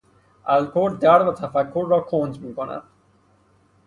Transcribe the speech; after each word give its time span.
الکل 0.45 0.97
درد 0.97 1.27
و 1.27 1.33
تفکر 1.33 1.85
را 1.89 1.99
کند 2.01 2.39
میکند. 2.39 2.83